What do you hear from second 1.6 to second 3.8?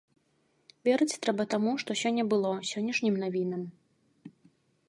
што сёння было, сённяшнім навінам.